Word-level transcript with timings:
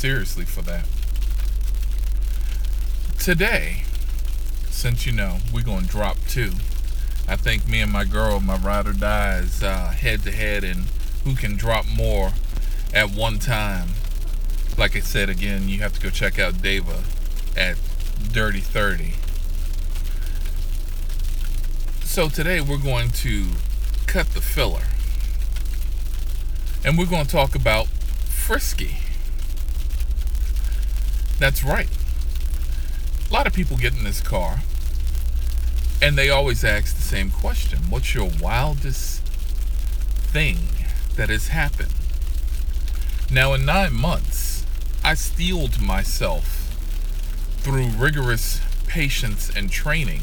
seriously 0.00 0.46
for 0.46 0.62
that. 0.62 0.86
Today, 3.18 3.82
since 4.70 5.04
you 5.04 5.12
know 5.12 5.40
we're 5.52 5.62
gonna 5.62 5.86
drop 5.86 6.16
two, 6.26 6.52
I 7.28 7.36
think 7.36 7.68
me 7.68 7.82
and 7.82 7.92
my 7.92 8.04
girl, 8.04 8.40
my 8.40 8.56
ride 8.56 8.86
or 8.86 8.94
dies, 8.94 9.62
uh, 9.62 9.88
head 9.88 10.22
to 10.22 10.32
head, 10.32 10.64
and 10.64 10.86
who 11.24 11.34
can 11.34 11.54
drop 11.54 11.84
more 11.86 12.32
at 12.94 13.10
one 13.10 13.38
time. 13.38 13.88
Like 14.78 14.96
I 14.96 15.00
said 15.00 15.28
again, 15.28 15.68
you 15.68 15.80
have 15.80 15.92
to 15.92 16.00
go 16.00 16.08
check 16.08 16.38
out 16.38 16.54
Dava 16.54 17.02
at 17.54 17.76
Dirty 18.32 18.60
30. 18.60 19.12
So 22.06 22.30
today 22.30 22.62
we're 22.62 22.78
going 22.78 23.10
to 23.10 23.48
cut 24.06 24.28
the 24.28 24.40
filler. 24.40 24.84
And 26.82 26.96
we're 26.96 27.04
going 27.04 27.26
to 27.26 27.30
talk 27.30 27.54
about 27.54 27.86
Frisky. 27.86 28.96
That's 31.40 31.64
right. 31.64 31.88
A 33.30 33.32
lot 33.32 33.46
of 33.46 33.54
people 33.54 33.78
get 33.78 33.96
in 33.96 34.04
this 34.04 34.20
car 34.20 34.60
and 36.02 36.16
they 36.16 36.28
always 36.28 36.62
ask 36.62 36.94
the 36.94 37.02
same 37.02 37.30
question 37.30 37.78
What's 37.88 38.14
your 38.14 38.30
wildest 38.42 39.22
thing 40.32 40.58
that 41.16 41.30
has 41.30 41.48
happened? 41.48 41.94
Now, 43.30 43.54
in 43.54 43.64
nine 43.64 43.94
months, 43.94 44.66
I 45.02 45.14
steeled 45.14 45.80
myself 45.80 46.44
through 47.58 47.86
rigorous 47.86 48.60
patience 48.86 49.50
and 49.54 49.70
training. 49.70 50.22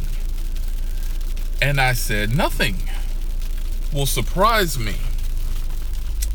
And 1.60 1.82
I 1.82 1.94
said, 1.94 2.36
Nothing 2.36 2.78
will 3.92 4.06
surprise 4.06 4.78
me 4.78 4.98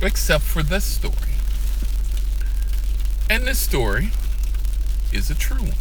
except 0.01 0.43
for 0.43 0.65
this 0.65 0.85
story. 0.85 1.15
And 3.31 3.47
this 3.47 3.61
story 3.61 4.11
is 5.13 5.31
a 5.31 5.35
true 5.35 5.59
one. 5.59 5.73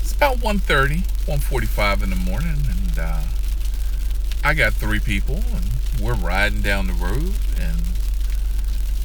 It's 0.00 0.12
about 0.12 0.38
1.30, 0.38 1.02
1.45 1.26 2.02
in 2.02 2.10
the 2.10 2.16
morning, 2.16 2.58
and 2.68 2.98
uh, 2.98 3.22
I 4.44 4.54
got 4.54 4.72
three 4.74 5.00
people, 5.00 5.42
and 5.54 5.66
we're 6.00 6.14
riding 6.14 6.60
down 6.60 6.86
the 6.86 6.92
road, 6.92 7.34
and 7.58 7.82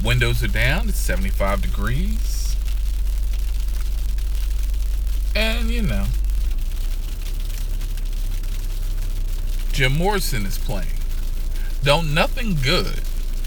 windows 0.02 0.42
are 0.42 0.48
down, 0.48 0.88
it's 0.88 0.98
75 0.98 1.62
degrees. 1.62 2.56
And, 5.36 5.70
you 5.70 5.82
know, 5.82 6.06
Jim 9.72 9.96
Morrison 9.96 10.46
is 10.46 10.56
playing. 10.56 10.86
Don't 11.82 12.14
nothing 12.14 12.56
good 12.62 13.00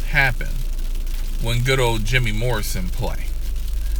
happen 0.09 0.50
when 1.42 1.64
good 1.64 1.80
old 1.80 2.03
Jimmy 2.03 2.31
Morrison 2.31 2.90
play. 2.90 3.28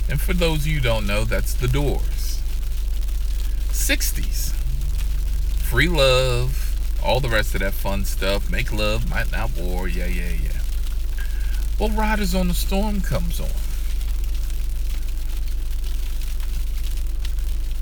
And 0.10 0.22
for 0.22 0.34
those 0.34 0.60
of 0.60 0.68
you 0.68 0.76
who 0.76 0.82
don't 0.82 1.06
know, 1.06 1.26
that's 1.26 1.54
The 1.54 1.68
Doors. 1.68 2.42
60s. 3.70 4.54
Free 5.64 5.88
love, 5.88 6.76
all 7.04 7.20
the 7.20 7.30
rest 7.30 7.54
of 7.56 7.62
that 7.62 7.74
fun 7.74 8.06
stuff. 8.06 8.50
Make 8.50 8.72
love, 8.72 9.10
might 9.10 9.32
not 9.32 9.56
war, 9.58 9.88
yeah, 9.88 10.08
yeah, 10.08 10.30
yeah. 10.30 10.62
Well, 11.80 11.90
Riders 11.90 12.34
on 12.34 12.48
the 12.48 12.54
Storm 12.54 13.02
comes 13.02 13.40
on. 13.40 13.50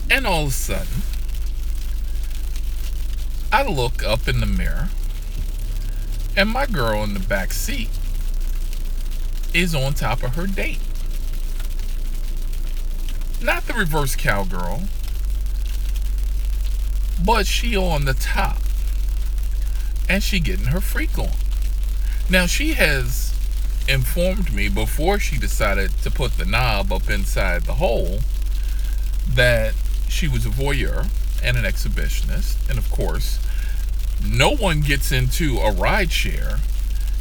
And 0.09 0.27
all 0.27 0.43
of 0.43 0.49
a 0.49 0.51
sudden, 0.51 1.01
I 3.51 3.63
look 3.63 4.03
up 4.03 4.27
in 4.27 4.39
the 4.39 4.45
mirror, 4.45 4.89
and 6.35 6.49
my 6.49 6.65
girl 6.65 7.03
in 7.03 7.14
the 7.14 7.19
back 7.19 7.53
seat 7.53 7.89
is 9.53 9.73
on 9.73 9.93
top 9.93 10.23
of 10.23 10.35
her 10.35 10.45
date. 10.45 10.80
Not 13.45 13.67
the 13.67 13.73
reverse 13.73 14.16
cowgirl, 14.16 14.82
but 17.23 17.45
she 17.45 17.78
on 17.78 18.06
the 18.06 18.16
top. 18.16 18.58
And 20.10 20.23
she 20.23 20.39
getting 20.39 20.66
her 20.67 20.82
freak 20.82 21.20
on. 21.20 21.30
Now 22.28 22.48
she 22.48 22.73
has 22.73 23.36
informed 23.88 24.52
me 24.52 24.67
before 24.67 25.20
she 25.20 25.38
decided 25.38 25.92
to 26.02 26.10
put 26.10 26.38
the 26.38 26.45
knob 26.45 26.92
up 26.92 27.08
inside 27.08 27.66
the 27.66 27.76
hole 27.76 28.22
that 29.30 29.76
she 30.10 30.27
was 30.27 30.48
a 30.48 30.50
voyeur 30.50 31.06
and 31.44 31.56
an 31.56 31.66
exhibitionist. 31.66 32.67
And 32.67 32.80
of 32.80 32.89
course, 32.89 33.38
no 34.27 34.56
one 34.56 34.82
gets 34.82 35.12
into 35.12 35.60
a 35.60 35.72
ride 35.72 36.12
share 36.12 36.58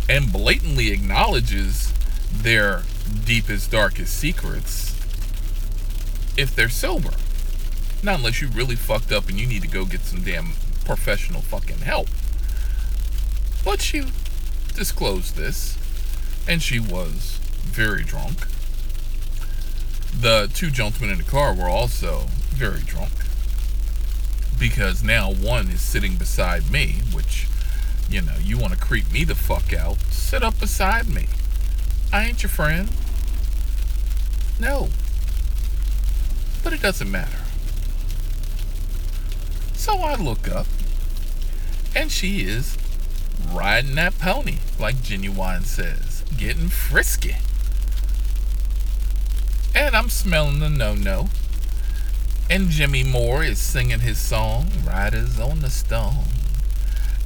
and 0.08 0.32
blatantly 0.32 0.90
acknowledges 0.90 1.92
their 2.32 2.82
deepest, 3.26 3.70
darkest 3.70 4.16
secrets 4.18 4.94
if 6.36 6.54
they're 6.54 6.68
sober. 6.68 7.10
Not 8.02 8.18
unless 8.18 8.40
you 8.42 8.48
really 8.48 8.76
fucked 8.76 9.12
up 9.12 9.28
and 9.28 9.38
you 9.38 9.46
need 9.46 9.62
to 9.62 9.68
go 9.68 9.84
get 9.84 10.02
some 10.02 10.22
damn 10.22 10.52
professional 10.84 11.40
fucking 11.40 11.78
help. 11.78 12.08
But 13.64 13.80
she 13.80 14.04
disclosed 14.74 15.36
this, 15.36 15.78
and 16.46 16.62
she 16.62 16.78
was 16.78 17.38
very 17.62 18.02
drunk. 18.02 18.46
The 20.20 20.50
two 20.52 20.70
gentlemen 20.70 21.10
in 21.10 21.18
the 21.18 21.24
car 21.24 21.54
were 21.54 21.68
also 21.68 22.26
very 22.50 22.82
drunk 22.82 23.12
because 24.58 25.02
now 25.02 25.32
one 25.32 25.68
is 25.68 25.80
sitting 25.80 26.16
beside 26.16 26.70
me, 26.70 26.96
which, 27.12 27.46
you 28.08 28.20
know, 28.20 28.36
you 28.42 28.58
want 28.58 28.72
to 28.72 28.78
creep 28.78 29.10
me 29.10 29.24
the 29.24 29.34
fuck 29.34 29.72
out, 29.72 29.98
sit 30.10 30.42
up 30.42 30.58
beside 30.60 31.08
me. 31.08 31.26
I 32.12 32.26
ain't 32.26 32.42
your 32.42 32.50
friend. 32.50 32.88
No. 34.60 34.88
But 36.64 36.72
it 36.72 36.82
doesn't 36.82 37.10
matter. 37.10 37.38
So 39.74 39.98
I 39.98 40.16
look 40.16 40.48
up, 40.50 40.66
and 41.94 42.10
she 42.10 42.40
is 42.40 42.76
riding 43.52 43.94
that 43.96 44.18
pony, 44.18 44.56
like 44.80 44.96
Ginuwine 44.96 45.64
says, 45.64 46.24
getting 46.36 46.68
frisky. 46.68 47.36
And 49.74 49.94
I'm 49.94 50.08
smelling 50.08 50.60
the 50.60 50.70
no 50.70 50.94
no. 50.94 51.28
And 52.48 52.70
Jimmy 52.70 53.04
Moore 53.04 53.42
is 53.44 53.58
singing 53.58 54.00
his 54.00 54.18
song, 54.18 54.68
Riders 54.86 55.38
on 55.38 55.60
the 55.60 55.70
Storm. 55.70 56.26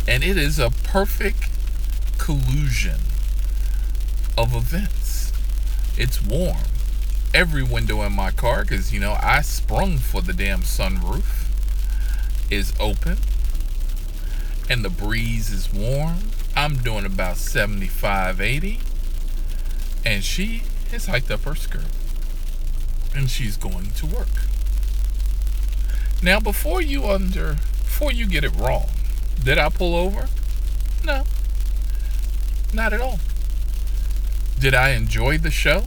And 0.07 0.25
it 0.25 0.37
is 0.37 0.59
a 0.59 0.71
perfect 0.71 1.49
collusion 2.19 3.01
of 4.37 4.55
events. 4.55 5.33
It's 5.97 6.23
warm. 6.23 6.68
Every 7.39 7.63
window 7.63 8.03
in 8.03 8.15
my 8.15 8.33
car, 8.33 8.63
because, 8.63 8.93
you 8.93 8.99
know, 8.99 9.17
I 9.23 9.43
sprung 9.43 9.99
for 9.99 10.21
the 10.21 10.33
damn 10.33 10.63
sunroof, 10.63 11.47
is 12.51 12.73
open. 12.81 13.19
And 14.69 14.85
the 14.85 14.91
breeze 14.91 15.49
is 15.49 15.73
warm. 15.73 16.33
I'm 16.57 16.79
doing 16.79 17.07
about 17.07 17.37
75, 17.37 18.41
80. 18.41 18.81
And 20.05 20.25
she 20.25 20.65
has 20.91 21.07
hiked 21.07 21.31
up 21.31 21.43
her 21.43 21.55
skirt. 21.55 21.87
And 23.15 23.31
she's 23.31 23.57
going 23.57 23.93
to 23.93 24.07
work. 24.07 24.27
Now, 26.21 26.41
before 26.41 26.83
you 26.83 27.07
under, 27.07 27.53
before 27.85 28.11
you 28.11 28.27
get 28.27 28.43
it 28.43 28.57
wrong, 28.57 28.87
did 29.45 29.59
I 29.59 29.69
pull 29.69 29.95
over? 29.95 30.27
No, 31.05 31.23
not 32.75 32.93
at 32.93 33.01
all. 33.01 33.21
Did 34.59 34.75
I 34.75 34.89
enjoy 34.89 35.39
the 35.39 35.53
show? 35.53 35.85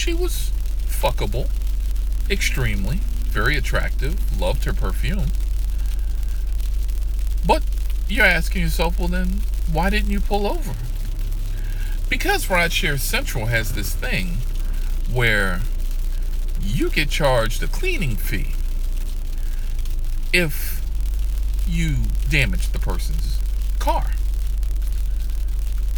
She 0.00 0.14
was 0.14 0.50
fuckable, 0.86 1.50
extremely, 2.30 3.00
very 3.26 3.54
attractive, 3.54 4.40
loved 4.40 4.64
her 4.64 4.72
perfume. 4.72 5.26
But 7.46 7.62
you're 8.08 8.24
asking 8.24 8.62
yourself, 8.62 8.98
well, 8.98 9.08
then 9.08 9.42
why 9.70 9.90
didn't 9.90 10.10
you 10.10 10.20
pull 10.20 10.46
over? 10.46 10.72
Because 12.08 12.46
Rideshare 12.46 12.98
Central 12.98 13.44
has 13.46 13.74
this 13.74 13.94
thing 13.94 14.38
where 15.12 15.60
you 16.62 16.88
get 16.88 17.10
charged 17.10 17.62
a 17.62 17.66
cleaning 17.66 18.16
fee 18.16 18.54
if 20.32 20.80
you 21.68 21.96
damage 22.30 22.70
the 22.70 22.78
person's 22.78 23.38
car. 23.78 24.12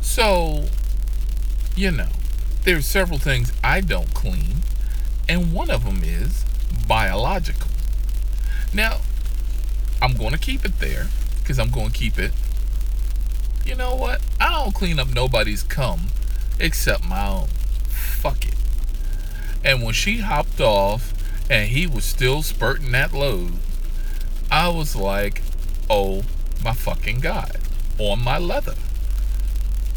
So, 0.00 0.64
you 1.76 1.92
know, 1.92 2.08
there's 2.64 2.86
several 2.86 3.18
things 3.18 3.52
I 3.62 3.80
don't 3.80 4.14
clean, 4.14 4.62
and 5.28 5.52
one 5.52 5.70
of 5.70 5.84
them 5.84 6.02
is 6.04 6.44
biological. 6.86 7.70
Now, 8.72 9.00
I'm 10.00 10.14
going 10.14 10.32
to 10.32 10.38
keep 10.38 10.64
it 10.64 10.78
there 10.78 11.08
because 11.38 11.58
I'm 11.58 11.70
going 11.70 11.90
to 11.90 11.98
keep 11.98 12.18
it. 12.18 12.32
You 13.66 13.74
know 13.74 13.94
what? 13.94 14.20
I 14.40 14.50
don't 14.50 14.74
clean 14.74 14.98
up 14.98 15.08
nobody's 15.08 15.62
cum 15.62 16.08
except 16.58 17.04
my 17.04 17.28
own. 17.28 17.48
Fuck 17.88 18.46
it. 18.46 18.54
And 19.64 19.82
when 19.82 19.94
she 19.94 20.18
hopped 20.18 20.60
off 20.60 21.12
and 21.50 21.70
he 21.70 21.86
was 21.86 22.04
still 22.04 22.42
spurting 22.42 22.92
that 22.92 23.12
load, 23.12 23.54
I 24.50 24.68
was 24.68 24.96
like, 24.96 25.42
oh 25.88 26.22
my 26.64 26.72
fucking 26.72 27.20
God, 27.20 27.58
on 27.98 28.22
my 28.22 28.38
leather. 28.38 28.74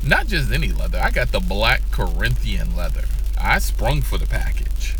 Not 0.05 0.27
just 0.27 0.51
any 0.51 0.71
leather. 0.71 0.99
I 0.99 1.09
got 1.09 1.31
the 1.31 1.39
black 1.39 1.81
Corinthian 1.91 2.75
leather. 2.75 3.05
I 3.39 3.59
sprung 3.59 4.01
for 4.01 4.17
the 4.17 4.27
package. 4.27 4.95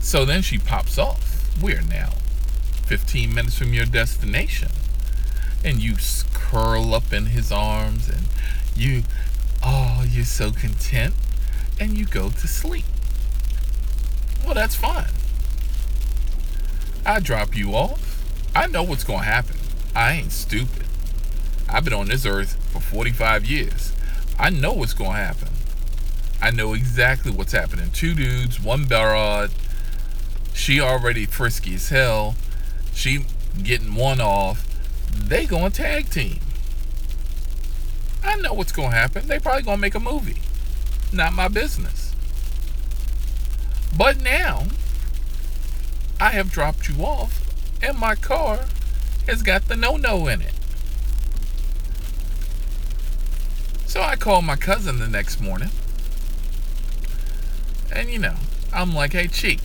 So 0.00 0.24
then 0.24 0.42
she 0.42 0.58
pops 0.58 0.98
off. 0.98 1.50
We're 1.62 1.82
now 1.82 2.14
15 2.86 3.34
minutes 3.34 3.58
from 3.58 3.72
your 3.72 3.84
destination. 3.84 4.68
And 5.64 5.82
you 5.82 5.94
curl 6.34 6.94
up 6.94 7.12
in 7.12 7.26
his 7.26 7.50
arms 7.50 8.08
and 8.08 8.26
you, 8.74 9.02
oh, 9.62 10.04
you're 10.08 10.24
so 10.24 10.50
content. 10.50 11.14
And 11.78 11.96
you 11.96 12.06
go 12.06 12.30
to 12.30 12.48
sleep. 12.48 12.84
Well, 14.44 14.54
that's 14.54 14.74
fine. 14.74 15.10
I 17.04 17.20
drop 17.20 17.56
you 17.56 17.72
off. 17.72 18.24
I 18.54 18.66
know 18.66 18.82
what's 18.82 19.04
going 19.04 19.20
to 19.20 19.26
happen. 19.26 19.56
I 19.94 20.12
ain't 20.12 20.32
stupid. 20.32 20.85
I've 21.68 21.84
been 21.84 21.92
on 21.92 22.08
this 22.08 22.24
earth 22.24 22.54
for 22.72 22.80
45 22.80 23.44
years. 23.44 23.92
I 24.38 24.50
know 24.50 24.72
what's 24.72 24.94
going 24.94 25.12
to 25.12 25.16
happen. 25.16 25.48
I 26.40 26.50
know 26.50 26.74
exactly 26.74 27.32
what's 27.32 27.52
happening. 27.52 27.90
Two 27.90 28.14
dudes, 28.14 28.60
one 28.60 28.84
barrod. 28.84 29.50
She 30.52 30.80
already 30.80 31.26
frisky 31.26 31.74
as 31.74 31.88
hell. 31.88 32.36
She 32.94 33.24
getting 33.62 33.94
one 33.94 34.20
off. 34.20 34.66
They 35.12 35.46
going 35.46 35.72
to 35.72 35.82
tag 35.82 36.10
team. 36.10 36.40
I 38.22 38.36
know 38.36 38.52
what's 38.52 38.72
going 38.72 38.90
to 38.90 38.96
happen. 38.96 39.26
They 39.26 39.38
probably 39.38 39.62
going 39.62 39.78
to 39.78 39.80
make 39.80 39.94
a 39.94 40.00
movie. 40.00 40.40
Not 41.12 41.32
my 41.32 41.48
business. 41.48 42.14
But 43.96 44.20
now, 44.20 44.64
I 46.20 46.30
have 46.30 46.50
dropped 46.50 46.88
you 46.88 47.04
off, 47.04 47.40
and 47.82 47.98
my 47.98 48.14
car 48.14 48.66
has 49.26 49.42
got 49.42 49.68
the 49.68 49.76
no 49.76 49.96
no 49.96 50.26
in 50.28 50.42
it. 50.42 50.52
So 53.96 54.02
I 54.02 54.14
called 54.14 54.44
my 54.44 54.56
cousin 54.56 54.98
the 54.98 55.08
next 55.08 55.40
morning. 55.40 55.70
And 57.90 58.10
you 58.10 58.18
know, 58.18 58.34
I'm 58.70 58.94
like, 58.94 59.14
hey, 59.14 59.26
Cheek. 59.26 59.58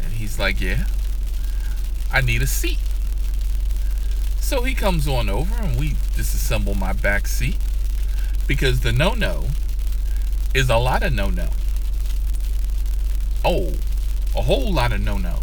And 0.00 0.12
he's 0.12 0.38
like, 0.38 0.60
yeah, 0.60 0.84
I 2.12 2.20
need 2.20 2.40
a 2.40 2.46
seat. 2.46 2.78
So 4.38 4.62
he 4.62 4.74
comes 4.74 5.08
on 5.08 5.28
over 5.28 5.52
and 5.56 5.76
we 5.76 5.94
disassemble 6.14 6.78
my 6.78 6.92
back 6.92 7.26
seat 7.26 7.56
because 8.46 8.82
the 8.82 8.92
no 8.92 9.14
no 9.14 9.46
is 10.54 10.70
a 10.70 10.76
lot 10.76 11.02
of 11.02 11.12
no 11.12 11.30
no. 11.30 11.48
Oh, 13.44 13.72
a 14.36 14.42
whole 14.42 14.72
lot 14.72 14.92
of 14.92 15.00
no 15.00 15.18
no. 15.18 15.40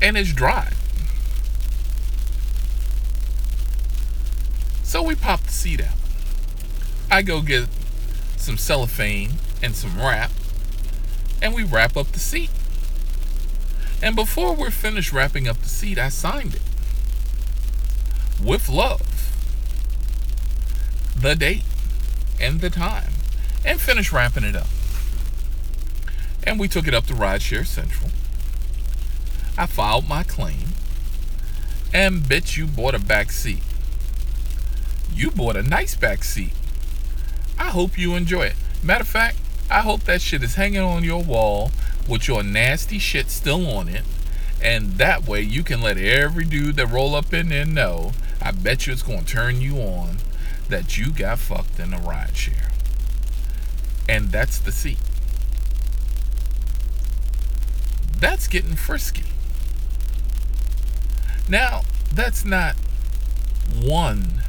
And 0.00 0.16
it's 0.16 0.32
dry. 0.32 0.74
So 4.90 5.04
we 5.04 5.14
pop 5.14 5.40
the 5.42 5.52
seat 5.52 5.80
out. 5.80 5.94
I 7.12 7.22
go 7.22 7.42
get 7.42 7.68
some 8.36 8.58
cellophane 8.58 9.34
and 9.62 9.76
some 9.76 9.96
wrap, 9.96 10.32
and 11.40 11.54
we 11.54 11.62
wrap 11.62 11.96
up 11.96 12.08
the 12.08 12.18
seat. 12.18 12.50
And 14.02 14.16
before 14.16 14.52
we're 14.52 14.72
finished 14.72 15.12
wrapping 15.12 15.46
up 15.46 15.58
the 15.58 15.68
seat, 15.68 15.96
I 15.96 16.08
signed 16.08 16.56
it 16.56 16.62
with 18.44 18.68
love, 18.68 19.30
the 21.14 21.36
date, 21.36 21.62
and 22.40 22.60
the 22.60 22.68
time, 22.68 23.12
and 23.64 23.80
finished 23.80 24.10
wrapping 24.10 24.42
it 24.42 24.56
up. 24.56 24.66
And 26.42 26.58
we 26.58 26.66
took 26.66 26.88
it 26.88 26.94
up 26.94 27.06
to 27.06 27.14
Rideshare 27.14 27.64
Central. 27.64 28.10
I 29.56 29.66
filed 29.66 30.08
my 30.08 30.24
claim, 30.24 30.70
and 31.94 32.28
bet 32.28 32.56
you 32.56 32.66
bought 32.66 32.96
a 32.96 32.98
back 32.98 33.30
seat 33.30 33.62
you 35.20 35.30
bought 35.30 35.54
a 35.54 35.62
nice 35.62 35.94
back 35.94 36.24
seat. 36.24 36.54
I 37.58 37.68
hope 37.68 37.98
you 37.98 38.14
enjoy 38.14 38.46
it. 38.46 38.56
Matter 38.82 39.02
of 39.02 39.08
fact, 39.08 39.36
I 39.70 39.82
hope 39.82 40.04
that 40.04 40.22
shit 40.22 40.42
is 40.42 40.54
hanging 40.54 40.80
on 40.80 41.04
your 41.04 41.22
wall 41.22 41.72
with 42.08 42.26
your 42.26 42.42
nasty 42.42 42.98
shit 42.98 43.28
still 43.28 43.68
on 43.68 43.88
it. 43.88 44.02
And 44.62 44.92
that 44.94 45.28
way 45.28 45.42
you 45.42 45.62
can 45.62 45.82
let 45.82 45.98
every 45.98 46.44
dude 46.44 46.76
that 46.76 46.86
roll 46.86 47.14
up 47.14 47.34
in 47.34 47.50
there 47.50 47.66
know. 47.66 48.12
I 48.40 48.52
bet 48.52 48.86
you 48.86 48.94
it's 48.94 49.02
going 49.02 49.24
to 49.24 49.26
turn 49.26 49.60
you 49.60 49.76
on 49.76 50.16
that 50.70 50.96
you 50.96 51.12
got 51.12 51.38
fucked 51.38 51.78
in 51.78 51.92
a 51.92 51.98
ride 51.98 52.34
share. 52.34 52.70
And 54.08 54.30
that's 54.30 54.58
the 54.58 54.72
seat. 54.72 54.98
That's 58.18 58.48
getting 58.48 58.74
frisky. 58.74 59.24
Now, 61.46 61.82
that's 62.10 62.42
not 62.42 62.74
one 63.82 64.39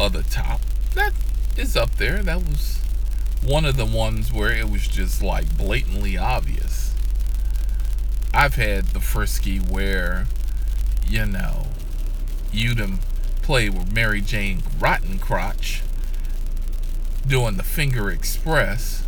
other 0.00 0.22
top. 0.22 0.60
That 0.94 1.12
is 1.56 1.76
up 1.76 1.96
there. 1.96 2.22
That 2.22 2.38
was 2.38 2.80
one 3.44 3.64
of 3.64 3.76
the 3.76 3.84
ones 3.84 4.32
where 4.32 4.50
it 4.50 4.70
was 4.70 4.88
just 4.88 5.22
like 5.22 5.56
blatantly 5.56 6.16
obvious. 6.16 6.94
I've 8.32 8.54
had 8.54 8.86
the 8.86 9.00
frisky 9.00 9.58
where, 9.58 10.26
you 11.06 11.26
know, 11.26 11.66
you'd 12.52 12.80
play 13.42 13.68
with 13.68 13.92
Mary 13.92 14.20
Jane 14.20 14.62
Rotten 14.78 15.18
Crotch 15.18 15.82
doing 17.26 17.56
the 17.56 17.62
Finger 17.62 18.10
Express. 18.10 19.04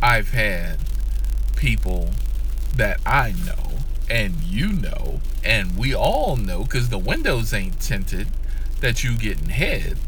I've 0.00 0.30
had 0.30 0.78
people 1.56 2.10
that 2.76 3.00
I 3.04 3.34
know 3.44 3.78
and 4.08 4.34
you 4.44 4.72
know 4.72 5.20
and 5.42 5.76
we 5.76 5.94
all 5.94 6.36
know 6.36 6.62
because 6.62 6.88
the 6.88 6.98
windows 6.98 7.52
ain't 7.52 7.80
tinted 7.80 8.28
that 8.80 9.02
you 9.02 9.16
getting 9.16 9.48
head. 9.48 9.98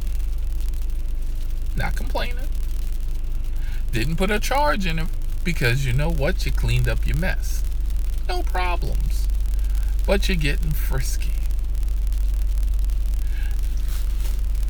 Not 1.77 1.97
complaining. 1.97 2.49
Didn't 3.93 4.17
put 4.17 4.31
a 4.31 4.39
charge 4.39 4.87
in 4.87 4.99
it 4.99 5.09
because 5.45 5.87
you 5.87 5.93
know 5.93 6.11
what? 6.11 6.45
You 6.47 6.53
cleaned 6.53 6.89
up 6.89 7.07
your 7.07 7.17
mess. 7.17 7.65
No 8.29 8.43
problems. 8.43 9.27
But 10.07 10.29
you're 10.29 10.37
getting 10.37 10.73
frisky. 10.73 11.31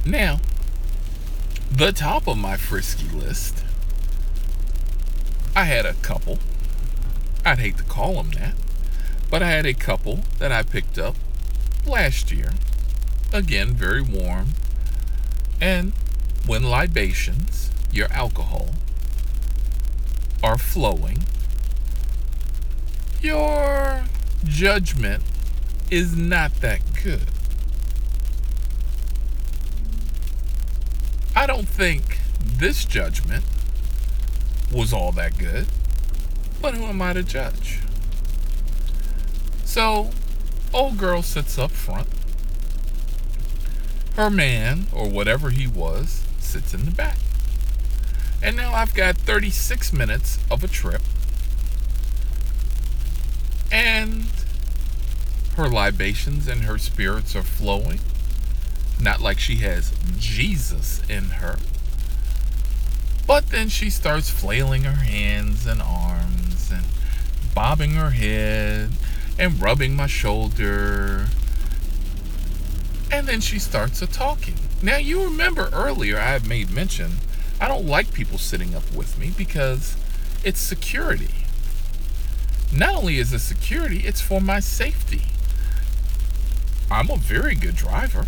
Now, 0.06 0.40
the 1.70 1.92
top 1.92 2.26
of 2.26 2.38
my 2.38 2.56
frisky 2.56 3.08
list, 3.08 3.62
I 5.54 5.64
had 5.64 5.84
a 5.84 5.94
couple. 5.94 6.38
I'd 7.44 7.58
hate 7.58 7.76
to 7.78 7.84
call 7.84 8.14
them 8.14 8.30
that, 8.32 8.54
but 9.30 9.42
I 9.42 9.50
had 9.50 9.66
a 9.66 9.74
couple 9.74 10.20
that 10.38 10.52
I 10.52 10.62
picked 10.62 10.98
up 10.98 11.16
last 11.86 12.32
year 12.32 12.52
again, 13.32 13.68
very 13.68 14.02
warm. 14.02 14.48
And 15.60 15.92
when 16.46 16.64
libations, 16.64 17.70
your 17.92 18.10
alcohol, 18.12 18.70
are 20.42 20.58
flowing, 20.58 21.24
your 23.20 24.04
judgment 24.44 25.22
is 25.90 26.16
not 26.16 26.54
that 26.60 26.80
good. 27.02 27.28
I 31.36 31.46
don't 31.46 31.68
think 31.68 32.18
this 32.42 32.84
judgment 32.84 33.44
was 34.72 34.92
all 34.92 35.12
that 35.12 35.38
good, 35.38 35.66
but 36.62 36.74
who 36.74 36.84
am 36.84 37.02
I 37.02 37.12
to 37.12 37.22
judge? 37.22 37.80
So, 39.64 40.10
old 40.72 40.98
girl 40.98 41.22
sits 41.22 41.58
up 41.58 41.70
front 41.70 42.08
her 44.16 44.30
man, 44.30 44.86
or 44.92 45.08
whatever 45.08 45.50
he 45.50 45.66
was, 45.66 46.24
sits 46.38 46.74
in 46.74 46.84
the 46.84 46.90
back. 46.90 47.18
And 48.42 48.56
now 48.56 48.72
I've 48.72 48.94
got 48.94 49.16
36 49.16 49.92
minutes 49.92 50.38
of 50.50 50.64
a 50.64 50.68
trip. 50.68 51.02
And 53.70 54.26
her 55.56 55.68
libations 55.68 56.48
and 56.48 56.62
her 56.62 56.78
spirits 56.78 57.36
are 57.36 57.42
flowing. 57.42 58.00
Not 59.00 59.20
like 59.20 59.38
she 59.38 59.56
has 59.56 59.92
Jesus 60.18 61.02
in 61.08 61.24
her. 61.24 61.58
But 63.26 63.50
then 63.50 63.68
she 63.68 63.90
starts 63.90 64.28
flailing 64.28 64.82
her 64.82 65.04
hands 65.04 65.66
and 65.66 65.80
arms 65.80 66.70
and 66.72 66.84
bobbing 67.54 67.92
her 67.92 68.10
head 68.10 68.90
and 69.38 69.60
rubbing 69.60 69.94
my 69.94 70.06
shoulder 70.06 71.28
and 73.10 73.26
then 73.26 73.40
she 73.40 73.58
starts 73.58 74.02
a 74.02 74.06
talking. 74.06 74.54
Now, 74.82 74.96
you 74.96 75.24
remember 75.24 75.68
earlier 75.72 76.18
I 76.18 76.30
had 76.30 76.46
made 76.46 76.70
mention 76.70 77.12
I 77.60 77.68
don't 77.68 77.86
like 77.86 78.14
people 78.14 78.38
sitting 78.38 78.74
up 78.74 78.90
with 78.92 79.18
me 79.18 79.32
because 79.36 79.96
it's 80.42 80.60
security. 80.60 81.34
Not 82.72 82.96
only 82.96 83.18
is 83.18 83.32
it 83.32 83.40
security, 83.40 83.98
it's 84.06 84.20
for 84.20 84.40
my 84.40 84.60
safety. 84.60 85.22
I'm 86.90 87.10
a 87.10 87.16
very 87.16 87.54
good 87.54 87.76
driver, 87.76 88.26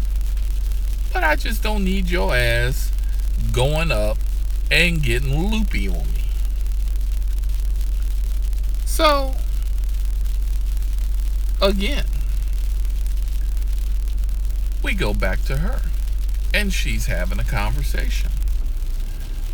but 1.12 1.24
I 1.24 1.36
just 1.36 1.62
don't 1.62 1.84
need 1.84 2.10
your 2.10 2.34
ass 2.36 2.92
going 3.52 3.90
up 3.90 4.18
and 4.70 5.02
getting 5.02 5.50
loopy 5.50 5.88
on 5.88 6.12
me. 6.12 6.24
So, 8.84 9.34
again, 11.60 12.04
we 14.82 14.94
go 14.94 15.14
back 15.14 15.44
to 15.44 15.58
her, 15.58 15.82
and 16.52 16.72
she's 16.72 17.06
having 17.06 17.38
a 17.38 17.44
conversation. 17.44 18.30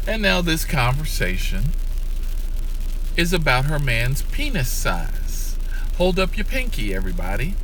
And 0.06 0.23
now 0.23 0.40
this 0.40 0.64
conversation 0.64 1.64
is 3.16 3.32
about 3.32 3.66
her 3.66 3.78
man's 3.78 4.23
penis 4.23 4.68
size. 4.68 5.56
Hold 5.97 6.18
up 6.18 6.37
your 6.37 6.44
pinky, 6.44 6.94
everybody. 6.94 7.54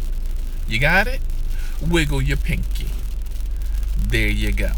You 0.66 0.80
got 0.80 1.06
it? 1.06 1.20
Wiggle 1.80 2.22
your 2.22 2.36
pinky. 2.36 2.88
There 3.96 4.28
you 4.28 4.52
go. 4.52 4.72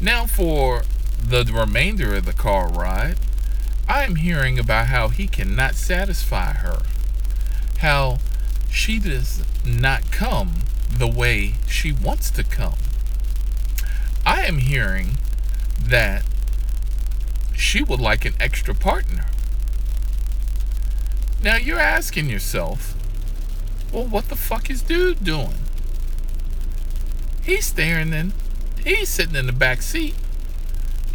Now, 0.00 0.26
for 0.26 0.84
the 1.22 1.44
remainder 1.44 2.14
of 2.14 2.24
the 2.24 2.32
car 2.32 2.68
ride, 2.68 3.16
I 3.88 4.04
am 4.04 4.16
hearing 4.16 4.58
about 4.58 4.86
how 4.86 5.08
he 5.08 5.28
cannot 5.28 5.74
satisfy 5.74 6.52
her, 6.54 6.82
how 7.78 8.18
she 8.70 8.98
does 8.98 9.42
not 9.64 10.10
come 10.10 10.62
the 10.96 11.06
way 11.06 11.54
she 11.68 11.92
wants 11.92 12.30
to 12.32 12.44
come. 12.44 12.78
I 14.26 14.42
am 14.42 14.58
hearing 14.58 15.18
that 15.80 16.22
she 17.54 17.82
would 17.82 18.00
like 18.00 18.24
an 18.24 18.34
extra 18.40 18.74
partner. 18.74 19.26
Now 21.42 21.56
you're 21.56 21.78
asking 21.78 22.28
yourself, 22.28 22.94
well, 23.92 24.04
what 24.04 24.28
the 24.28 24.36
fuck 24.36 24.70
is 24.70 24.82
dude 24.82 25.24
doing? 25.24 25.54
He's 27.42 27.66
staring 27.66 28.12
in, 28.12 28.32
he's 28.84 29.08
sitting 29.08 29.36
in 29.36 29.46
the 29.46 29.52
back 29.52 29.82
seat, 29.82 30.14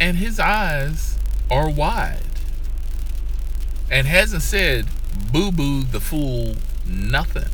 and 0.00 0.18
his 0.18 0.38
eyes 0.38 1.18
are 1.50 1.70
wide. 1.70 2.20
And 3.90 4.06
hasn't 4.06 4.42
said 4.42 4.86
boo 5.32 5.52
boo 5.52 5.84
the 5.84 6.00
fool 6.00 6.56
nothing. 6.84 7.50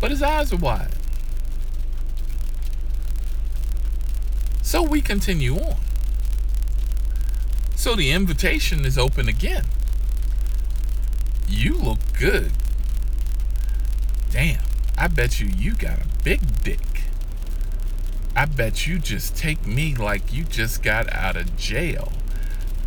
But 0.00 0.10
his 0.10 0.22
eyes 0.22 0.52
are 0.52 0.56
wide. 0.56 0.96
So 4.62 4.82
we 4.82 5.00
continue 5.00 5.56
on. 5.56 5.76
So 7.76 7.94
the 7.94 8.10
invitation 8.10 8.84
is 8.84 8.96
open 8.96 9.28
again. 9.28 9.64
You 11.48 11.74
look 11.74 11.98
good. 12.18 12.52
Damn, 14.30 14.62
I 14.96 15.08
bet 15.08 15.40
you 15.40 15.48
you 15.48 15.74
got 15.74 15.98
a 15.98 16.06
big 16.22 16.62
dick. 16.62 16.80
I 18.36 18.44
bet 18.44 18.86
you 18.86 18.98
just 18.98 19.36
take 19.36 19.66
me 19.66 19.94
like 19.94 20.32
you 20.32 20.44
just 20.44 20.82
got 20.82 21.12
out 21.12 21.36
of 21.36 21.56
jail 21.56 22.12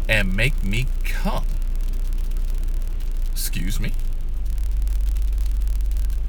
and 0.08 0.36
make 0.36 0.64
me 0.64 0.88
come. 1.04 1.46
Excuse 3.32 3.80
me? 3.80 3.92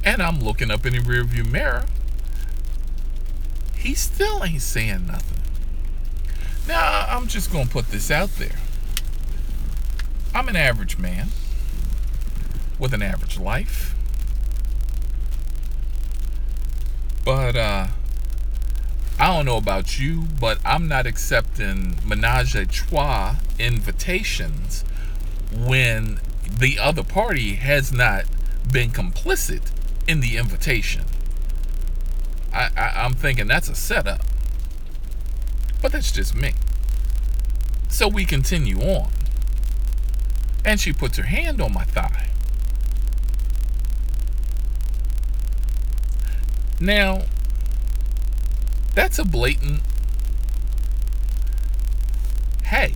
And 0.05 0.21
I'm 0.21 0.39
looking 0.39 0.69
up 0.69 0.85
in 0.85 0.93
the 0.93 0.99
rearview 0.99 1.49
mirror. 1.49 1.87
He 3.75 3.95
still 3.95 4.43
ain't 4.43 4.61
saying 4.61 5.07
nothing. 5.07 5.41
Now, 6.67 7.07
I'm 7.09 7.27
just 7.27 7.51
going 7.51 7.65
to 7.65 7.71
put 7.71 7.89
this 7.89 8.11
out 8.11 8.29
there. 8.37 8.59
I'm 10.33 10.47
an 10.47 10.55
average 10.55 10.99
man 10.99 11.29
with 12.77 12.93
an 12.93 13.01
average 13.01 13.39
life. 13.39 13.95
But 17.23 17.55
uh, 17.55 17.87
I 19.19 19.27
don't 19.33 19.45
know 19.45 19.57
about 19.57 19.97
you, 19.97 20.25
but 20.39 20.59
I'm 20.63 20.87
not 20.87 21.07
accepting 21.07 21.95
menage 22.05 22.53
a 22.53 22.67
trois 22.67 23.37
invitations 23.57 24.83
when 25.51 26.19
the 26.47 26.77
other 26.77 27.03
party 27.03 27.55
has 27.55 27.91
not 27.91 28.25
been 28.71 28.91
complicit 28.91 29.71
in 30.07 30.21
the 30.21 30.37
invitation. 30.37 31.05
I, 32.53 32.69
I, 32.75 33.05
am 33.05 33.15
thinking 33.15 33.47
that's 33.47 33.69
a 33.69 33.75
setup. 33.75 34.21
But 35.81 35.91
that's 35.91 36.11
just 36.11 36.35
me. 36.35 36.53
So 37.89 38.07
we 38.07 38.25
continue 38.25 38.79
on. 38.79 39.11
And 40.63 40.79
she 40.79 40.93
puts 40.93 41.17
her 41.17 41.23
hand 41.23 41.61
on 41.61 41.73
my 41.73 41.83
thigh. 41.83 42.29
Now, 46.79 47.23
that's 48.93 49.19
a 49.19 49.25
blatant, 49.25 49.81
hey, 52.63 52.95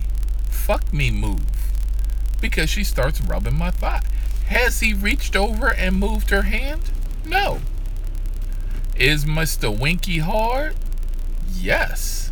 fuck 0.50 0.92
me 0.92 1.10
move. 1.10 1.40
Because 2.40 2.70
she 2.70 2.84
starts 2.84 3.20
rubbing 3.20 3.56
my 3.56 3.70
thigh. 3.70 4.02
Has 4.46 4.80
he 4.80 4.94
reached 4.94 5.36
over 5.36 5.72
and 5.72 5.96
moved 5.96 6.30
her 6.30 6.42
hand? 6.42 6.90
No. 7.24 7.60
Is 8.96 9.24
Mr. 9.24 9.76
Winky 9.76 10.18
hard? 10.18 10.76
Yes. 11.54 12.30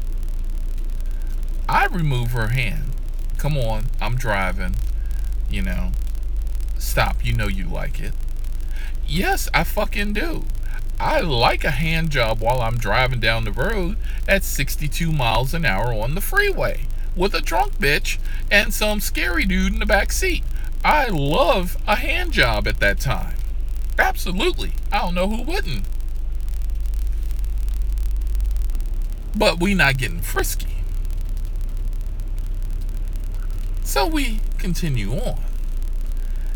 I 1.68 1.86
remove 1.86 2.30
her 2.32 2.48
hand. 2.48 2.92
Come 3.36 3.56
on, 3.56 3.86
I'm 4.00 4.16
driving. 4.16 4.74
You 5.50 5.62
know, 5.62 5.92
stop. 6.78 7.24
You 7.24 7.34
know 7.34 7.46
you 7.46 7.66
like 7.66 8.00
it. 8.00 8.12
Yes, 9.06 9.48
I 9.54 9.64
fucking 9.64 10.12
do. 10.12 10.44
I 11.00 11.20
like 11.20 11.64
a 11.64 11.70
hand 11.70 12.10
job 12.10 12.40
while 12.40 12.60
I'm 12.60 12.76
driving 12.76 13.20
down 13.20 13.44
the 13.44 13.52
road 13.52 13.96
at 14.26 14.42
62 14.42 15.12
miles 15.12 15.54
an 15.54 15.64
hour 15.64 15.94
on 15.94 16.14
the 16.14 16.20
freeway 16.20 16.86
with 17.14 17.34
a 17.34 17.40
drunk 17.40 17.78
bitch 17.78 18.18
and 18.50 18.74
some 18.74 19.00
scary 19.00 19.44
dude 19.44 19.72
in 19.72 19.78
the 19.78 19.86
back 19.86 20.12
seat. 20.12 20.42
I 20.84 21.06
love 21.06 21.76
a 21.86 21.96
hand 21.96 22.32
job 22.32 22.66
at 22.66 22.80
that 22.80 23.00
time. 23.00 23.37
Absolutely. 23.98 24.72
I 24.92 25.00
don't 25.00 25.14
know 25.14 25.28
who 25.28 25.42
wouldn't. 25.42 25.84
But 29.34 29.60
we 29.60 29.74
not 29.74 29.98
getting 29.98 30.20
frisky. 30.20 30.76
So 33.82 34.06
we 34.06 34.40
continue 34.58 35.12
on. 35.12 35.40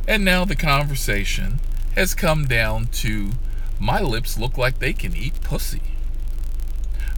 And 0.07 0.25
now 0.25 0.45
the 0.45 0.57
conversation 0.57 1.61
has 1.95 2.15
come 2.15 2.47
down 2.47 2.87
to 2.87 3.33
my 3.79 4.01
lips 4.01 4.39
look 4.39 4.57
like 4.57 4.79
they 4.79 4.93
can 4.93 5.17
eat 5.17 5.41
pussy. 5.43 5.83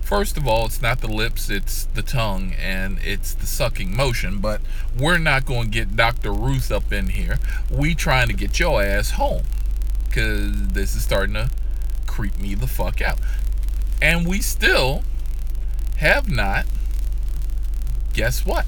First 0.00 0.36
of 0.36 0.46
all, 0.46 0.66
it's 0.66 0.82
not 0.82 1.00
the 1.00 1.08
lips, 1.08 1.48
it's 1.48 1.84
the 1.94 2.02
tongue 2.02 2.52
and 2.60 2.98
it's 3.02 3.32
the 3.34 3.46
sucking 3.46 3.96
motion, 3.96 4.38
but 4.38 4.60
we're 4.98 5.18
not 5.18 5.46
going 5.46 5.64
to 5.64 5.70
get 5.70 5.96
Dr. 5.96 6.32
Ruth 6.32 6.70
up 6.70 6.92
in 6.92 7.08
here. 7.08 7.38
We 7.70 7.94
trying 7.94 8.28
to 8.28 8.34
get 8.34 8.58
your 8.60 8.82
ass 8.82 9.12
home 9.12 9.44
cuz 10.14 10.68
this 10.68 10.94
is 10.94 11.02
starting 11.02 11.34
to 11.34 11.50
creep 12.06 12.38
me 12.38 12.54
the 12.54 12.68
fuck 12.68 13.00
out. 13.00 13.18
And 14.00 14.26
we 14.26 14.40
still 14.40 15.02
have 15.96 16.28
not 16.28 16.66
guess 18.12 18.46
what? 18.46 18.66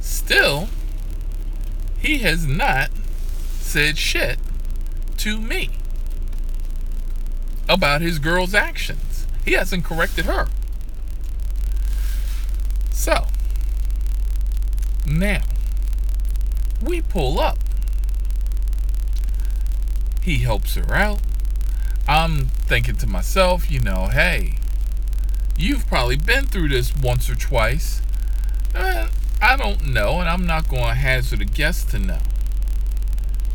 Still 0.00 0.68
he 1.98 2.18
has 2.18 2.46
not 2.46 2.90
said 3.58 3.96
shit 3.96 4.38
to 5.18 5.40
me 5.40 5.70
about 7.68 8.00
his 8.00 8.18
girl's 8.18 8.54
actions. 8.54 9.26
He 9.44 9.52
hasn't 9.52 9.84
corrected 9.84 10.26
her. 10.26 10.48
So, 12.92 13.26
now, 15.06 15.42
we 16.84 17.00
pull 17.00 17.40
up. 17.40 17.58
He 20.28 20.40
helps 20.40 20.74
her 20.74 20.94
out. 20.94 21.20
I'm 22.06 22.48
thinking 22.48 22.96
to 22.96 23.06
myself, 23.06 23.70
you 23.70 23.80
know, 23.80 24.08
hey, 24.08 24.56
you've 25.56 25.86
probably 25.86 26.18
been 26.18 26.44
through 26.44 26.68
this 26.68 26.94
once 26.94 27.30
or 27.30 27.34
twice. 27.34 28.02
Uh, 28.74 29.08
I 29.40 29.56
don't 29.56 29.86
know, 29.86 30.20
and 30.20 30.28
I'm 30.28 30.44
not 30.44 30.68
going 30.68 30.84
to 30.84 30.92
hazard 30.92 31.40
a 31.40 31.46
guess 31.46 31.82
to 31.92 31.98
know. 31.98 32.18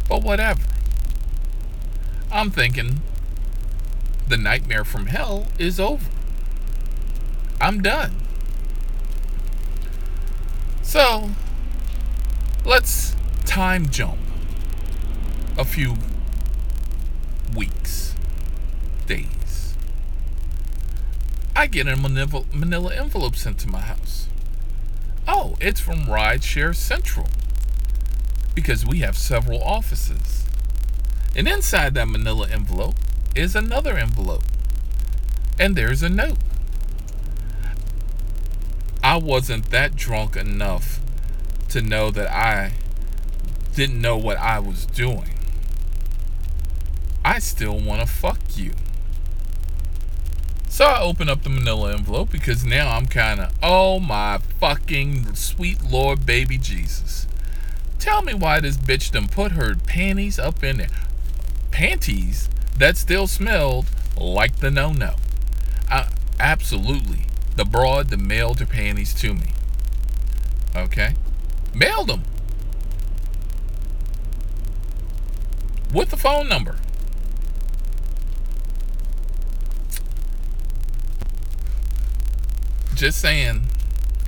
But 0.10 0.24
whatever. 0.24 0.64
I'm 2.32 2.50
thinking 2.50 3.02
the 4.28 4.38
nightmare 4.38 4.84
from 4.84 5.06
hell 5.06 5.46
is 5.60 5.80
over. 5.80 6.10
I'm 7.62 7.84
done. 7.84 8.16
So, 10.82 11.30
let's 12.66 13.16
time 13.46 13.90
jump 13.92 14.18
a 15.56 15.64
few 15.64 15.98
weeks, 17.56 18.16
days. 19.08 19.76
I 21.56 21.68
get 21.68 21.88
a 21.88 21.96
manila 21.96 22.94
envelope 22.96 23.36
sent 23.36 23.60
to 23.60 23.70
my 23.70 23.82
house. 23.82 24.28
Oh, 25.28 25.56
it's 25.62 25.80
from 25.80 26.06
Rideshare 26.06 26.76
Central 26.76 27.28
because 28.56 28.86
we 28.86 29.00
have 29.00 29.18
several 29.18 29.64
offices. 29.64 30.46
And 31.36 31.48
inside 31.48 31.94
that 31.96 32.08
manila 32.08 32.48
envelope 32.50 32.96
is 33.36 33.56
another 33.56 33.98
envelope. 33.98 34.44
And 35.60 35.76
there's 35.76 36.04
a 36.04 36.10
note. 36.10 36.38
I 39.04 39.18
wasn't 39.18 39.70
that 39.72 39.96
drunk 39.96 40.36
enough 40.36 41.00
to 41.70 41.82
know 41.82 42.12
that 42.12 42.32
I 42.32 42.74
didn't 43.76 44.02
know 44.02 44.18
what 44.18 44.38
I 44.38 44.60
was 44.60 44.86
doing. 44.86 45.30
I 47.26 47.40
still 47.40 47.80
want 47.80 48.02
to 48.02 48.08
fuck 48.08 48.40
you. 48.56 48.72
So 50.70 50.86
I 50.86 51.02
open 51.02 51.30
up 51.30 51.44
the 51.44 51.50
manila 51.50 51.94
envelope 51.94 52.32
because 52.32 52.66
now 52.66 52.96
I'm 52.96 53.06
kind 53.06 53.40
of, 53.40 53.54
oh 53.62 54.00
my 54.00 54.40
fucking 54.60 55.36
sweet 55.36 55.84
Lord 55.84 56.26
baby 56.26 56.58
Jesus. 56.58 57.28
Tell 58.00 58.24
me 58.24 58.34
why 58.34 58.60
this 58.60 58.76
bitch 58.76 59.12
done 59.12 59.28
put 59.28 59.54
her 59.54 59.76
panties 59.76 60.40
up 60.40 60.64
in 60.64 60.78
there. 60.78 60.88
Panties 61.72 62.50
that 62.78 62.98
still 62.98 63.28
smelled 63.28 63.86
like 64.18 64.58
the 64.58 64.72
no 64.72 64.92
no. 64.92 65.16
Absolutely. 66.40 67.28
The 67.56 67.64
broad 67.66 68.10
that 68.10 68.20
mailed 68.20 68.60
her 68.60 68.66
panties 68.66 69.14
to 69.16 69.34
me. 69.34 69.54
Okay? 70.76 71.16
Mailed 71.74 72.10
them. 72.10 72.24
With 75.94 76.10
the 76.10 76.18
phone 76.18 76.50
number. 76.50 76.78
Just 83.04 83.20
saying, 83.20 83.64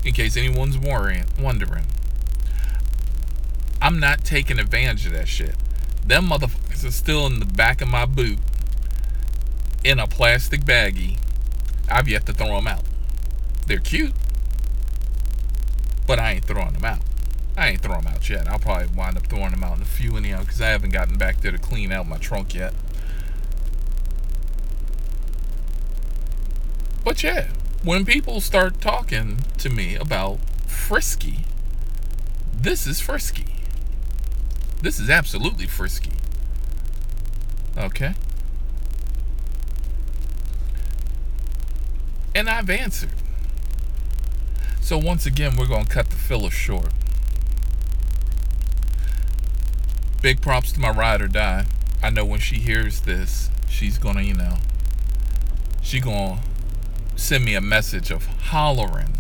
in 0.04 0.12
case 0.12 0.36
anyone's 0.36 0.78
wondering. 0.78 1.24
I'm 3.82 4.02
not 4.02 4.26
taking 4.26 4.60
advantage 4.60 5.06
of 5.06 5.14
that 5.14 5.30
shit. 5.30 5.56
Them 6.06 6.28
motherfuckers 6.28 6.86
are 6.86 6.92
still 6.92 7.26
in 7.26 7.40
the 7.40 7.46
back 7.46 7.80
of 7.80 7.88
my 7.88 8.06
boot 8.06 8.38
in 9.86 9.98
a 9.98 10.08
plastic 10.08 10.66
baggie. 10.66 11.18
I've 11.88 12.10
yet 12.10 12.26
to 12.26 12.34
throw 12.34 12.54
them 12.58 12.68
out. 12.68 12.84
They're 13.66 13.80
cute, 13.80 14.12
but 16.06 16.20
I 16.20 16.34
ain't 16.34 16.44
throwing 16.44 16.74
them 16.74 16.84
out. 16.84 17.00
I 17.56 17.70
ain't 17.70 17.80
throwing 17.80 18.02
them 18.02 18.14
out 18.14 18.30
yet. 18.30 18.46
I'll 18.50 18.60
probably 18.60 18.90
wind 18.94 19.16
up 19.16 19.28
throwing 19.28 19.52
them 19.52 19.64
out 19.64 19.78
in 19.78 19.84
a 19.84 19.86
few 19.86 20.18
anyhow 20.18 20.42
because 20.42 20.60
I 20.60 20.68
haven't 20.68 20.92
gotten 20.92 21.18
back 21.18 21.40
there 21.40 21.54
to 21.54 21.58
clean 21.58 21.94
out 21.94 22.10
my 22.10 22.18
trunk 22.18 22.54
yet. 22.54 22.74
But 27.06 27.24
yeah, 27.24 27.48
when 27.86 28.04
people 28.04 28.42
start 28.42 28.82
talking 28.82 29.38
to 29.60 29.70
me 29.70 29.96
about 29.96 30.40
frisky, 30.66 31.46
this 32.52 32.88
is 32.88 33.00
frisky. 33.00 33.46
This 34.82 35.00
is 35.00 35.08
absolutely 35.08 35.68
frisky. 35.68 36.10
Okay? 37.78 38.16
And 42.34 42.50
I've 42.50 42.72
answered. 42.72 43.14
So 44.82 44.98
once 44.98 45.28
again, 45.28 45.56
we're 45.56 45.68
going 45.68 45.86
to 45.86 45.92
cut 45.92 46.10
the 46.10 46.16
filler 46.16 46.50
short. 46.50 46.92
Big 50.24 50.42
props 50.42 50.72
to 50.72 50.80
my 50.80 50.90
ride 50.90 51.22
or 51.22 51.28
die. 51.28 51.68
I 52.02 52.10
know 52.10 52.26
when 52.26 52.40
she 52.40 52.56
hears 52.56 53.02
this, 53.02 53.52
she's 53.70 54.00
going 54.00 54.16
to, 54.16 54.24
you 54.24 54.34
know, 54.34 54.58
she 55.84 56.00
going 56.00 56.38
to 56.38 56.55
send 57.16 57.46
me 57.46 57.56
a 57.56 57.62
message 57.62 58.12
of 58.12 58.26
hollering. 58.26 59.14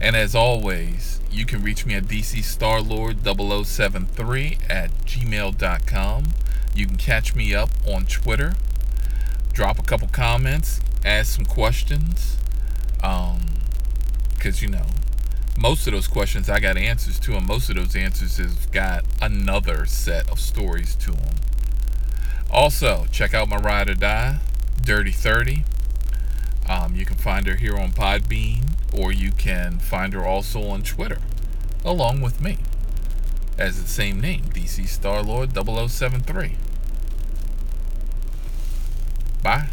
And 0.00 0.14
as 0.14 0.32
always, 0.34 1.20
you 1.30 1.44
can 1.44 1.62
reach 1.62 1.84
me 1.84 1.92
at 1.94 2.04
dcstarlord0073 2.04 4.70
at 4.70 4.90
gmail.com. 5.04 6.24
You 6.74 6.86
can 6.86 6.96
catch 6.96 7.34
me 7.34 7.54
up 7.54 7.68
on 7.86 8.06
Twitter. 8.06 8.54
Drop 9.52 9.78
a 9.78 9.82
couple 9.82 10.08
comments, 10.08 10.80
ask 11.04 11.34
some 11.34 11.44
questions. 11.44 12.38
Um, 13.02 13.40
because, 14.34 14.62
you 14.62 14.68
know, 14.68 14.86
most 15.58 15.88
of 15.88 15.92
those 15.92 16.06
questions 16.06 16.48
I 16.48 16.60
got 16.60 16.76
answers 16.76 17.18
to, 17.20 17.36
and 17.36 17.44
most 17.44 17.68
of 17.68 17.74
those 17.74 17.96
answers 17.96 18.36
have 18.36 18.70
got 18.70 19.04
another 19.20 19.86
set 19.86 20.30
of 20.30 20.38
stories 20.38 20.94
to 20.96 21.10
them. 21.10 21.34
Also, 22.50 23.06
check 23.10 23.34
out 23.34 23.48
my 23.48 23.56
ride 23.56 23.88
or 23.88 23.94
die, 23.94 24.38
Dirty 24.84 25.10
30. 25.10 25.64
Um, 26.68 26.94
you 26.94 27.04
can 27.04 27.16
find 27.16 27.46
her 27.46 27.56
here 27.56 27.76
on 27.78 27.92
Podbean, 27.92 28.64
or 28.92 29.10
you 29.10 29.32
can 29.32 29.78
find 29.78 30.12
her 30.12 30.24
also 30.24 30.62
on 30.68 30.82
Twitter, 30.82 31.20
along 31.84 32.20
with 32.20 32.42
me, 32.42 32.58
as 33.56 33.80
the 33.82 33.88
same 33.88 34.20
name, 34.20 34.42
DC 34.44 34.84
Starlord 34.84 35.54
0073. 35.54 36.56
Bye. 39.42 39.68